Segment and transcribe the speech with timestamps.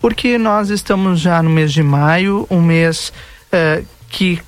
[0.00, 3.12] porque nós estamos já no mês de maio, um mês
[3.52, 4.40] uh, que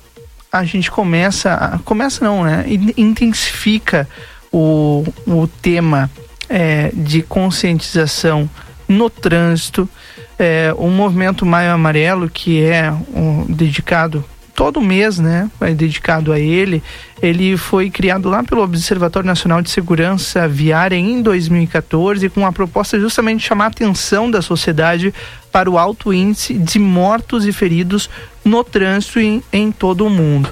[0.51, 2.65] a gente começa, começa não, né?
[2.97, 4.07] Intensifica
[4.51, 6.11] o, o tema
[6.49, 8.49] é, de conscientização
[8.87, 9.87] no trânsito,
[10.37, 14.25] é, o movimento Maio Amarelo, que é um, dedicado
[14.55, 16.83] todo mês, né, é dedicado a ele.
[17.21, 22.99] Ele foi criado lá pelo Observatório Nacional de Segurança Viária em 2014 com a proposta
[22.99, 25.13] justamente de chamar a atenção da sociedade
[25.51, 28.09] para o alto índice de mortos e feridos
[28.43, 30.49] no trânsito em, em todo o mundo.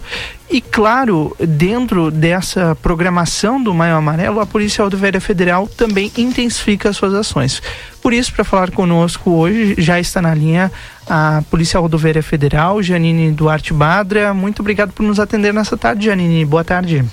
[0.52, 6.98] E claro, dentro dessa programação do Maio Amarelo, a Polícia Rodoviária Federal também intensifica as
[6.98, 7.62] suas ações.
[8.02, 10.72] Por isso, para falar conosco hoje, já está na linha
[11.10, 14.34] a Polícia Rodoviária Federal, Janine Duarte Badra.
[14.34, 16.46] Muito obrigado por nos atender nessa tarde, Janine.
[16.46, 17.04] Boa tarde.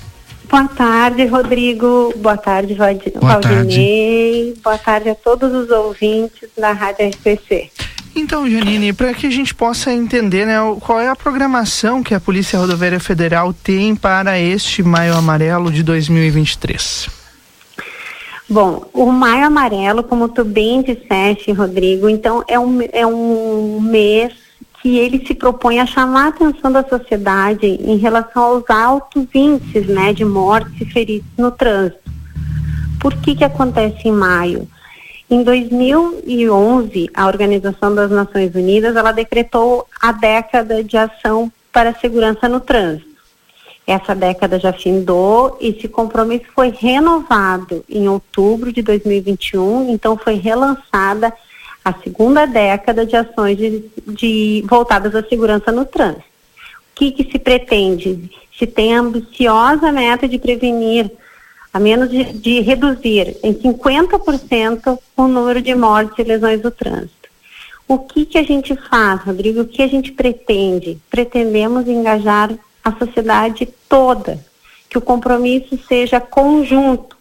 [0.49, 2.13] Boa tarde, Rodrigo.
[2.19, 3.19] Boa tarde, Valdinei.
[3.19, 4.55] Boa tarde.
[4.63, 7.71] Boa tarde a todos os ouvintes da Rádio RPC.
[8.15, 12.21] Então, Janine, para que a gente possa entender né, qual é a programação que a
[12.21, 17.16] Polícia Rodoviária Federal tem para este Maio Amarelo de 2023.
[18.49, 24.33] Bom, o Maio Amarelo, como tu bem disseste, Rodrigo, então é um, é um mês
[24.81, 29.89] que ele se propõe a chamar a atenção da sociedade em relação aos altos índices
[29.89, 31.99] né, de mortes e feridos no trânsito.
[33.01, 34.69] Por que que acontece em maio?
[35.29, 41.95] Em 2011, a Organização das Nações Unidas ela decretou a década de ação para a
[41.95, 43.16] segurança no trânsito.
[43.87, 51.33] Essa década já findou esse compromisso foi renovado em outubro de 2021, então foi relançada
[51.85, 56.25] a segunda década de ações de, de voltadas à segurança no trânsito.
[56.25, 58.29] O que, que se pretende?
[58.59, 61.09] Se tem a ambiciosa meta de prevenir
[61.73, 67.29] a menos de, de reduzir em 50% o número de mortes e lesões do trânsito.
[67.87, 69.61] O que, que a gente faz, Rodrigo?
[69.61, 70.99] O que a gente pretende?
[71.09, 72.51] Pretendemos engajar
[72.83, 74.39] a sociedade toda,
[74.89, 77.17] que o compromisso seja conjunto,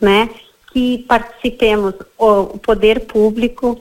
[0.00, 0.30] né?
[0.72, 3.78] Que participemos o, poder público,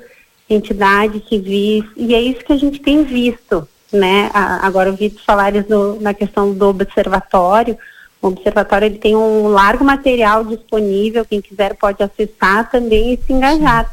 [0.49, 4.29] entidades civis, e é isso que a gente tem visto, né?
[4.33, 5.65] agora eu vi falares
[5.99, 7.77] na questão do observatório,
[8.21, 13.33] o observatório ele tem um largo material disponível, quem quiser pode acessar também e se
[13.33, 13.89] engajar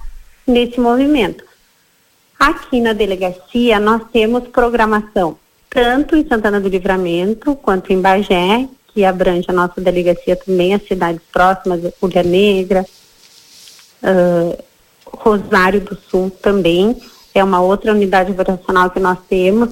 [0.47, 1.45] nesse movimento.
[2.39, 5.39] Aqui na delegacia nós temos programação
[5.71, 10.83] tanto em Santana do Livramento quanto em Bagé, que abrange a nossa delegacia também, as
[10.87, 12.85] cidades próximas, Ulha Negra,
[14.03, 14.65] uh,
[15.05, 16.97] Rosário do Sul também,
[17.35, 19.71] é uma outra unidade operacional que nós temos,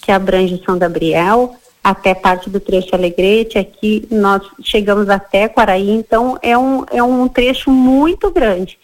[0.00, 6.36] que abrange São Gabriel, até parte do trecho Alegrete, aqui nós chegamos até Quaraí, então
[6.42, 8.76] é um, é um trecho muito grande.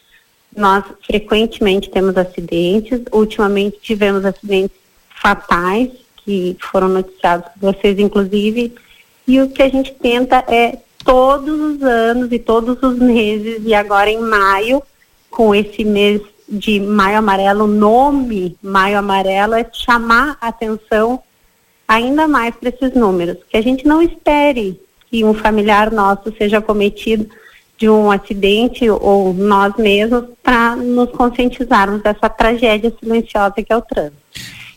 [0.57, 4.77] Nós frequentemente temos acidentes, ultimamente tivemos acidentes
[5.21, 5.91] fatais,
[6.25, 8.75] que foram noticiados por vocês, inclusive,
[9.27, 13.75] e o que a gente tenta é todos os anos e todos os meses, e
[13.75, 14.83] agora em maio,
[15.31, 21.23] com esse mês de Maio Amarelo, o nome Maio Amarelo é chamar a atenção
[21.89, 26.61] ainda mais para esses números, que a gente não espere que um familiar nosso seja
[26.61, 27.29] cometido
[27.77, 33.83] de um acidente ou nós mesmos para nos conscientizarmos dessa tragédia silenciosa que é o
[33.83, 34.23] trânsito.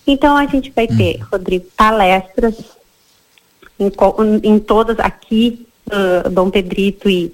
[0.08, 1.26] Então a gente vai ter, hum.
[1.32, 2.56] Rodrigo, palestras
[3.80, 3.92] em,
[4.44, 7.34] em todas aqui, uh, Dom Pedrito e,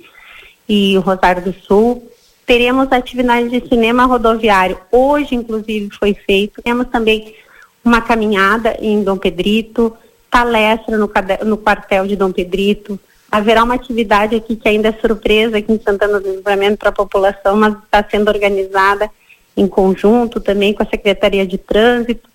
[0.68, 2.08] e Rosário do Sul.
[2.46, 4.78] Teremos atividades de cinema rodoviário.
[4.92, 6.62] Hoje, inclusive, foi feito.
[6.62, 7.36] Temos também
[7.84, 9.96] uma caminhada em Dom Pedrito,
[10.30, 11.10] palestra no,
[11.46, 13.00] no quartel de Dom Pedrito.
[13.32, 16.94] Haverá uma atividade aqui que ainda é surpresa aqui em Santana do Livramento para a
[16.94, 19.10] população, mas está sendo organizada
[19.56, 22.31] em conjunto também com a Secretaria de Trânsito.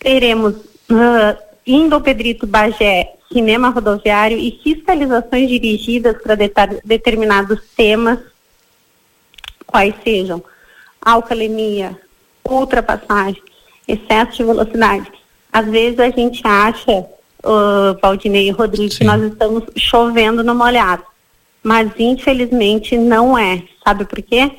[0.00, 0.54] Teremos
[0.90, 6.36] uh, Dom Pedrito Bagé cinema rodoviário e fiscalizações dirigidas para
[6.84, 8.18] determinados temas,
[9.66, 10.42] quais sejam
[11.00, 11.98] alcalemia,
[12.44, 13.40] ultrapassagem,
[13.86, 15.10] excesso de velocidade.
[15.52, 17.06] Às vezes a gente acha,
[17.44, 18.98] uh, Valdinei e Rodrigo, Sim.
[18.98, 21.04] que nós estamos chovendo no molhado.
[21.62, 23.62] Mas infelizmente não é.
[23.84, 24.50] Sabe por quê?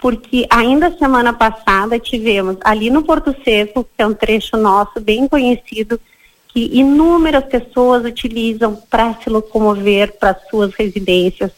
[0.00, 5.28] Porque ainda semana passada tivemos ali no Porto Seco, que é um trecho nosso bem
[5.28, 6.00] conhecido,
[6.48, 11.52] que inúmeras pessoas utilizam para se locomover para suas residências,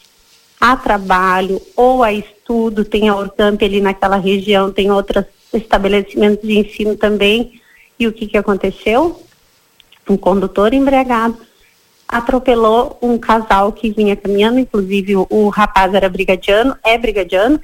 [0.61, 6.59] a trabalho ou a estudo, tem a Orcamp ali naquela região, tem outras estabelecimentos de
[6.59, 7.61] ensino também.
[7.99, 9.23] E o que, que aconteceu?
[10.09, 11.37] Um condutor embriagado
[12.07, 17.59] atropelou um casal que vinha caminhando, inclusive o, o rapaz era brigadiano, é brigadiano,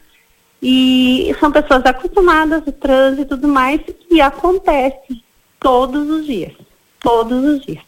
[0.62, 5.22] E são pessoas acostumadas ao trânsito e tudo mais, e acontece
[5.60, 6.52] todos os dias.
[7.00, 7.84] Todos os dias.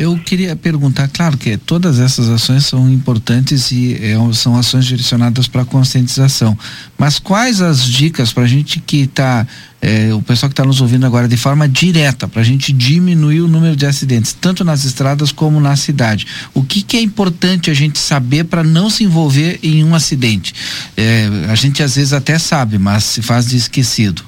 [0.00, 5.46] Eu queria perguntar, claro que todas essas ações são importantes e é, são ações direcionadas
[5.46, 6.56] para conscientização.
[6.96, 9.46] Mas quais as dicas para a gente que está,
[9.78, 13.42] é, o pessoal que está nos ouvindo agora, de forma direta, para a gente diminuir
[13.42, 16.26] o número de acidentes, tanto nas estradas como na cidade?
[16.54, 20.54] O que, que é importante a gente saber para não se envolver em um acidente?
[20.96, 24.24] É, a gente às vezes até sabe, mas se faz de esquecido.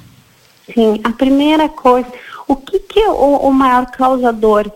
[0.71, 2.09] Sim, a primeira coisa,
[2.47, 4.71] o que, que é o, o maior causador?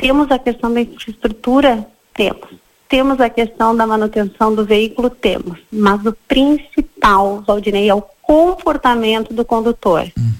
[0.00, 1.86] Temos a questão da infraestrutura?
[2.14, 2.48] Temos.
[2.88, 5.10] Temos a questão da manutenção do veículo?
[5.10, 5.58] Temos.
[5.70, 10.10] Mas o principal, Valdinei, é o comportamento do condutor.
[10.16, 10.32] Uhum.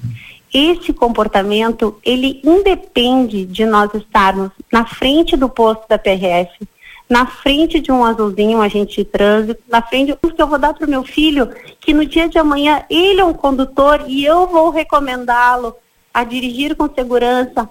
[0.52, 6.66] Esse comportamento, ele independe de nós estarmos na frente do posto da PRF,
[7.06, 10.58] na frente de um azulzinho, um agente de trânsito, na frente do que eu vou
[10.58, 14.24] dar para o meu filho, que no dia de amanhã ele é um condutor e
[14.24, 15.76] eu vou recomendá-lo
[16.14, 17.68] a dirigir com segurança,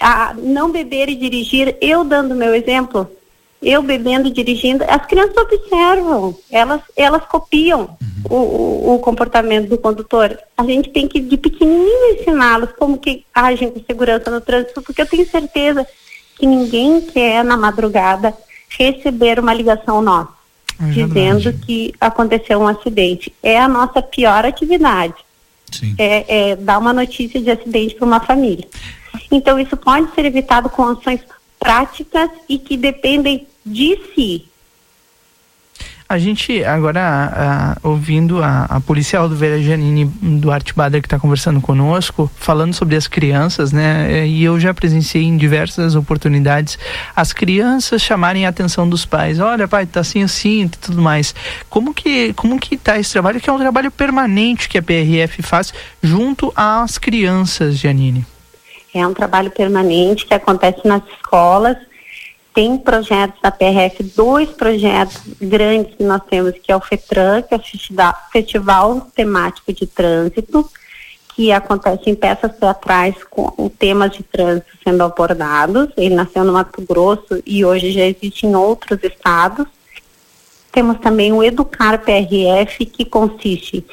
[0.00, 3.10] a não beber e dirigir, eu dando meu exemplo,
[3.62, 7.96] eu bebendo e dirigindo, as crianças observam, elas, elas copiam
[8.30, 8.36] uhum.
[8.36, 10.38] o, o, comportamento do condutor.
[10.56, 15.02] A gente tem que, de pequenininho, ensiná-los como que agem com segurança no trânsito, porque
[15.02, 15.86] eu tenho certeza
[16.38, 18.34] que ninguém quer, na madrugada,
[18.78, 20.32] receber uma ligação nossa,
[20.80, 23.30] é dizendo que aconteceu um acidente.
[23.42, 25.14] É a nossa pior atividade.
[25.98, 28.66] É, é dar uma notícia de acidente para uma família.
[29.30, 31.20] Então, isso pode ser evitado com ações
[31.58, 34.50] práticas e que dependem de si.
[36.10, 41.60] A gente agora ouvindo a, a, policial do Vera Janine Duarte Bader que está conversando
[41.60, 44.26] conosco, falando sobre as crianças, né?
[44.26, 46.76] E eu já presenciei em diversas oportunidades
[47.14, 49.38] as crianças chamarem a atenção dos pais.
[49.38, 51.32] Olha, pai, tá assim assim, e tudo mais.
[51.68, 55.42] Como que como que tá esse trabalho que é um trabalho permanente que a PRF
[55.42, 55.72] faz
[56.02, 58.26] junto às crianças, Janine?
[58.92, 61.76] É um trabalho permanente que acontece nas escolas.
[62.52, 67.54] Tem projetos da PRF, dois projetos grandes que nós temos, que é o FETRAN, que
[67.54, 70.68] é o Festival Temático de Trânsito,
[71.34, 75.88] que acontece em peças teatrais com temas de trânsito sendo abordados.
[75.96, 79.66] Ele nasceu no Mato Grosso e hoje já existe em outros estados.
[80.72, 83.86] Temos também o Educar PRF, que consiste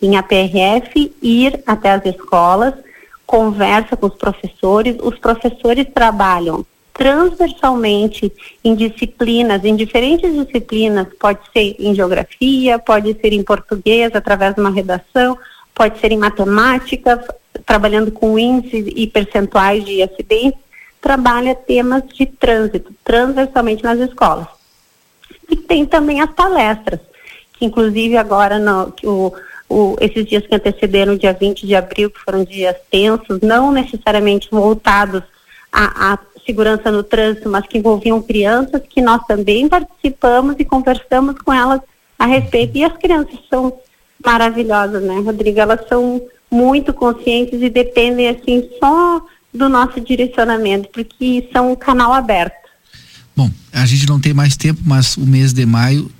[0.00, 2.74] em a PRF ir até as escolas,
[3.32, 8.30] conversa com os professores, os professores trabalham transversalmente
[8.62, 14.60] em disciplinas, em diferentes disciplinas, pode ser em geografia, pode ser em português através de
[14.60, 15.38] uma redação,
[15.74, 17.24] pode ser em matemática,
[17.64, 20.60] trabalhando com índices e percentuais de acidentes,
[21.00, 24.46] trabalha temas de trânsito transversalmente nas escolas.
[25.48, 27.00] E tem também as palestras,
[27.54, 29.32] que inclusive agora no, que o
[29.72, 33.72] o, esses dias que antecederam o dia 20 de abril, que foram dias tensos, não
[33.72, 35.22] necessariamente voltados
[35.72, 41.36] à, à segurança no trânsito, mas que envolviam crianças, que nós também participamos e conversamos
[41.38, 41.80] com elas
[42.18, 42.76] a respeito.
[42.76, 43.72] E as crianças são
[44.24, 45.58] maravilhosas, né, Rodrigo?
[45.58, 52.12] Elas são muito conscientes e dependem, assim, só do nosso direcionamento, porque são um canal
[52.12, 52.62] aberto.
[53.34, 56.10] Bom, a gente não tem mais tempo, mas o mês de maio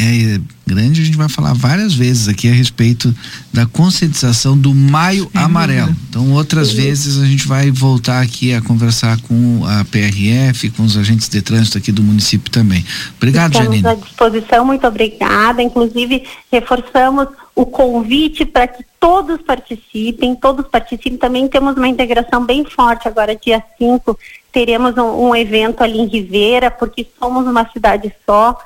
[0.00, 3.14] é grande, a gente vai falar várias vezes aqui a respeito
[3.52, 5.94] da conscientização do Maio Sim, Amarelo.
[6.08, 10.96] Então, outras vezes a gente vai voltar aqui a conversar com a PRF, com os
[10.96, 12.84] agentes de trânsito aqui do município também.
[13.16, 13.88] Obrigado, Estamos Janine.
[13.88, 15.60] à disposição, muito obrigada.
[15.60, 21.18] Inclusive, reforçamos o convite para que todos participem, todos participem.
[21.18, 24.18] Também temos uma integração bem forte agora, dia 5,
[24.52, 28.56] teremos um, um evento ali em Ribeira, porque somos uma cidade só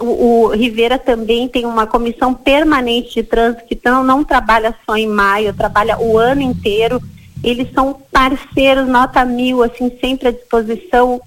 [0.00, 4.96] o, o Rivera também tem uma comissão permanente de trânsito que não, não trabalha só
[4.96, 7.00] em maio, trabalha o ano inteiro.
[7.42, 11.20] Eles são parceiros, nota mil, assim, sempre à disposição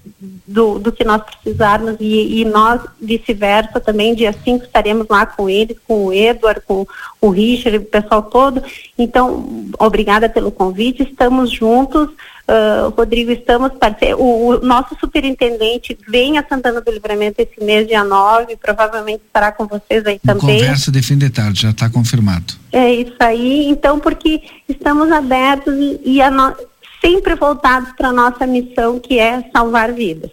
[0.44, 5.48] do, do que nós precisarmos e, e nós, vice-versa, também, dia 5 estaremos lá com
[5.48, 6.84] eles, com o Edward, com
[7.20, 8.60] o Richard, o pessoal todo.
[8.98, 12.10] Então, obrigada pelo convite, estamos juntos.
[12.48, 14.18] Uh, Rodrigo, estamos parceiros.
[14.18, 19.52] O, o, nosso superintendente vem a Santana do Livramento esse mês, dia 9, provavelmente estará
[19.52, 20.60] com vocês aí também.
[20.60, 22.54] Conversa de fim de tarde, já está confirmado.
[22.72, 26.56] É isso aí, então, porque estamos abertos e, e no,
[27.04, 30.30] sempre voltados para a nossa missão, que é salvar vidas.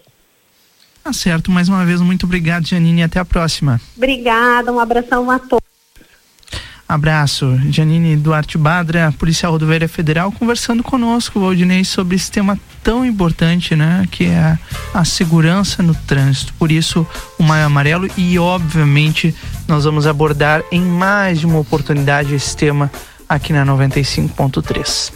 [1.04, 3.80] Tá certo, mais uma vez, muito obrigado, Janine, e até a próxima.
[3.98, 5.75] Obrigada, um abração a todos.
[6.88, 7.60] Abraço.
[7.72, 14.06] Janine Duarte Badra, Policial Rodoviária Federal, conversando conosco, Valdinei, sobre esse tema tão importante, né?
[14.12, 14.58] Que é
[14.94, 16.54] a, segurança no trânsito.
[16.60, 17.06] Por isso,
[17.40, 19.34] o Maio Amarelo e, obviamente,
[19.68, 22.92] nós vamos abordar em mais de uma oportunidade esse tema
[23.28, 25.12] aqui na 95.3.